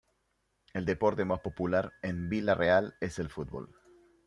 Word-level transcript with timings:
El 0.73 0.87
deporte 0.87 1.25
más 1.25 1.41
popular 1.41 1.93
en 2.01 2.27
Vila 2.27 2.55
Real 2.55 2.95
es 3.01 3.19
el 3.19 3.29
fútbol. 3.29 3.75